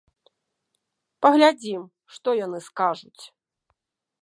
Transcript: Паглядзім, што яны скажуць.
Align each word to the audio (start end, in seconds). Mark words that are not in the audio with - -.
Паглядзім, 1.25 1.81
што 2.15 2.29
яны 2.41 2.59
скажуць. 2.71 3.23